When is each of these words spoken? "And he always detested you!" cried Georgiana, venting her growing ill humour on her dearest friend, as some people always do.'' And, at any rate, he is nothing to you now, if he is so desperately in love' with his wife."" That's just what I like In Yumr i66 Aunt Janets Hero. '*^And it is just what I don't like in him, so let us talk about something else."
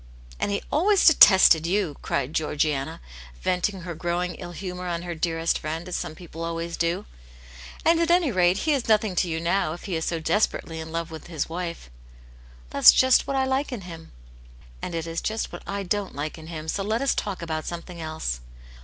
"And 0.39 0.49
he 0.49 0.63
always 0.71 1.05
detested 1.05 1.67
you!" 1.67 1.95
cried 2.01 2.33
Georgiana, 2.33 3.01
venting 3.43 3.81
her 3.81 3.93
growing 3.93 4.33
ill 4.33 4.51
humour 4.53 4.87
on 4.87 5.03
her 5.03 5.13
dearest 5.13 5.59
friend, 5.59 5.87
as 5.87 5.95
some 5.95 6.15
people 6.15 6.43
always 6.43 6.75
do.'' 6.75 7.05
And, 7.85 7.99
at 7.99 8.09
any 8.09 8.31
rate, 8.31 8.57
he 8.65 8.73
is 8.73 8.87
nothing 8.87 9.13
to 9.17 9.27
you 9.27 9.39
now, 9.39 9.73
if 9.73 9.83
he 9.83 9.95
is 9.95 10.03
so 10.05 10.19
desperately 10.19 10.79
in 10.79 10.91
love' 10.91 11.11
with 11.11 11.27
his 11.27 11.47
wife."" 11.47 11.91
That's 12.71 12.91
just 12.91 13.27
what 13.27 13.35
I 13.35 13.45
like 13.45 13.71
In 13.71 13.81
Yumr 13.81 13.81
i66 13.81 13.91
Aunt 13.91 13.91
Janets 13.91 13.91
Hero. 13.91 14.65
'*^And 14.91 14.95
it 14.95 15.07
is 15.07 15.21
just 15.21 15.51
what 15.53 15.63
I 15.67 15.83
don't 15.83 16.15
like 16.15 16.39
in 16.39 16.47
him, 16.47 16.67
so 16.67 16.81
let 16.81 17.03
us 17.03 17.13
talk 17.13 17.43
about 17.43 17.65
something 17.67 18.01
else." 18.01 18.39